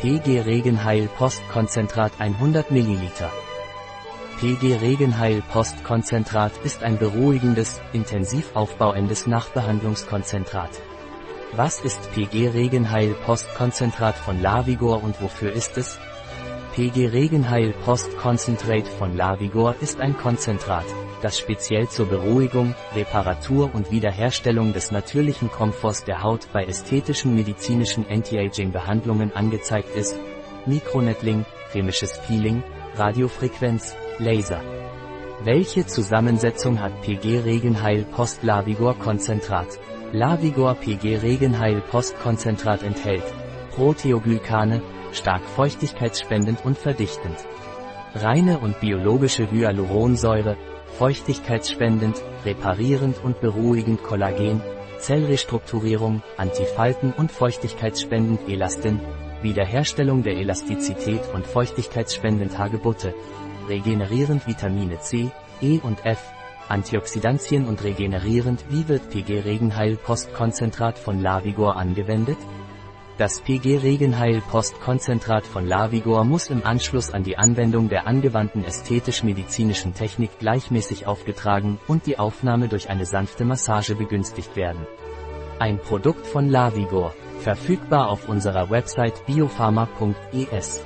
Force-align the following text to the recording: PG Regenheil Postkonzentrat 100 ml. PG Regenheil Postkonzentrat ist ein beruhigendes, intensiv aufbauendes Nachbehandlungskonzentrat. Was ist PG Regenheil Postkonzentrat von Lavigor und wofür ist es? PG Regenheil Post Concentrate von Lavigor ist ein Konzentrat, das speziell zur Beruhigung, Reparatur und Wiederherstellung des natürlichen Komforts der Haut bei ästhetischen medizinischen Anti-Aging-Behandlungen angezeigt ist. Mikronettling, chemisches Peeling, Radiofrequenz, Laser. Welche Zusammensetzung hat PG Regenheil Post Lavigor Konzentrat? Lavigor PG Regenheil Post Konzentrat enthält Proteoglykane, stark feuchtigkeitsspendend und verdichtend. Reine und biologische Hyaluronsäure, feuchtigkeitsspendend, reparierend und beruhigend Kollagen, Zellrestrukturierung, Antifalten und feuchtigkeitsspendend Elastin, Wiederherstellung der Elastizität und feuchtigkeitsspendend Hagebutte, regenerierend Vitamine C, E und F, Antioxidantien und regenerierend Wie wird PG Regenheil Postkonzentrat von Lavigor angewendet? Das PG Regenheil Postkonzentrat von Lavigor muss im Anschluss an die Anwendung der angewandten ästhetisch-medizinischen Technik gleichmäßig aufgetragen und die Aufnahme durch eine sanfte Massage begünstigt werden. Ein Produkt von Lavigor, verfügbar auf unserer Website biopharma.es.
PG 0.00 0.46
Regenheil 0.46 1.08
Postkonzentrat 1.08 2.12
100 2.20 2.70
ml. 2.70 3.10
PG 4.38 4.76
Regenheil 4.80 5.42
Postkonzentrat 5.52 6.52
ist 6.62 6.84
ein 6.84 6.98
beruhigendes, 6.98 7.80
intensiv 7.92 8.54
aufbauendes 8.54 9.26
Nachbehandlungskonzentrat. 9.26 10.70
Was 11.50 11.80
ist 11.80 12.12
PG 12.12 12.50
Regenheil 12.50 13.12
Postkonzentrat 13.26 14.14
von 14.14 14.40
Lavigor 14.40 15.02
und 15.02 15.20
wofür 15.20 15.50
ist 15.50 15.76
es? 15.76 15.98
PG 16.78 17.08
Regenheil 17.08 17.74
Post 17.84 18.16
Concentrate 18.18 18.88
von 18.88 19.16
Lavigor 19.16 19.74
ist 19.80 19.98
ein 19.98 20.16
Konzentrat, 20.16 20.84
das 21.22 21.36
speziell 21.36 21.88
zur 21.88 22.06
Beruhigung, 22.06 22.72
Reparatur 22.94 23.74
und 23.74 23.90
Wiederherstellung 23.90 24.72
des 24.72 24.92
natürlichen 24.92 25.50
Komforts 25.50 26.04
der 26.04 26.22
Haut 26.22 26.46
bei 26.52 26.64
ästhetischen 26.66 27.34
medizinischen 27.34 28.06
Anti-Aging-Behandlungen 28.08 29.32
angezeigt 29.34 29.92
ist. 29.96 30.14
Mikronettling, 30.66 31.44
chemisches 31.72 32.16
Peeling, 32.28 32.62
Radiofrequenz, 32.94 33.96
Laser. 34.20 34.60
Welche 35.42 35.84
Zusammensetzung 35.84 36.80
hat 36.80 37.02
PG 37.02 37.40
Regenheil 37.40 38.04
Post 38.04 38.44
Lavigor 38.44 38.96
Konzentrat? 38.96 39.66
Lavigor 40.12 40.76
PG 40.76 41.16
Regenheil 41.22 41.80
Post 41.90 42.16
Konzentrat 42.20 42.84
enthält 42.84 43.24
Proteoglykane, 43.78 44.82
stark 45.12 45.44
feuchtigkeitsspendend 45.54 46.64
und 46.64 46.76
verdichtend. 46.76 47.36
Reine 48.12 48.58
und 48.58 48.80
biologische 48.80 49.48
Hyaluronsäure, 49.48 50.56
feuchtigkeitsspendend, 50.98 52.20
reparierend 52.44 53.22
und 53.22 53.40
beruhigend 53.40 54.02
Kollagen, 54.02 54.60
Zellrestrukturierung, 54.98 56.24
Antifalten 56.36 57.12
und 57.12 57.30
feuchtigkeitsspendend 57.30 58.48
Elastin, 58.48 58.98
Wiederherstellung 59.42 60.24
der 60.24 60.34
Elastizität 60.38 61.20
und 61.32 61.46
feuchtigkeitsspendend 61.46 62.58
Hagebutte, 62.58 63.14
regenerierend 63.68 64.48
Vitamine 64.48 64.98
C, 64.98 65.30
E 65.62 65.78
und 65.84 66.04
F, 66.04 66.32
Antioxidantien 66.68 67.64
und 67.68 67.84
regenerierend 67.84 68.64
Wie 68.70 68.88
wird 68.88 69.08
PG 69.10 69.42
Regenheil 69.42 69.94
Postkonzentrat 69.94 70.98
von 70.98 71.22
Lavigor 71.22 71.76
angewendet? 71.76 72.38
Das 73.18 73.40
PG 73.40 73.78
Regenheil 73.78 74.40
Postkonzentrat 74.48 75.44
von 75.44 75.66
Lavigor 75.66 76.22
muss 76.24 76.50
im 76.50 76.64
Anschluss 76.64 77.10
an 77.10 77.24
die 77.24 77.36
Anwendung 77.36 77.88
der 77.88 78.06
angewandten 78.06 78.62
ästhetisch-medizinischen 78.62 79.92
Technik 79.92 80.38
gleichmäßig 80.38 81.08
aufgetragen 81.08 81.80
und 81.88 82.06
die 82.06 82.16
Aufnahme 82.16 82.68
durch 82.68 82.90
eine 82.90 83.06
sanfte 83.06 83.44
Massage 83.44 83.96
begünstigt 83.96 84.54
werden. 84.54 84.86
Ein 85.58 85.78
Produkt 85.78 86.28
von 86.28 86.48
Lavigor, 86.48 87.12
verfügbar 87.40 88.08
auf 88.08 88.28
unserer 88.28 88.70
Website 88.70 89.26
biopharma.es. 89.26 90.84